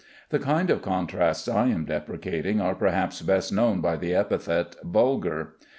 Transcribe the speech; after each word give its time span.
The 0.29 0.39
kind 0.39 0.71
of 0.71 0.81
contrasts 0.81 1.47
I 1.47 1.67
am 1.67 1.85
deprecating 1.85 2.59
are 2.59 2.73
perhaps 2.73 3.21
best 3.21 3.53
known 3.53 3.81
by 3.81 3.97
the 3.97 4.15
epithet 4.15 4.75
"vulgar." 4.83 5.53